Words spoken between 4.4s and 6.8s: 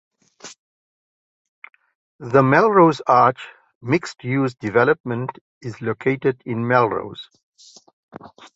development is located in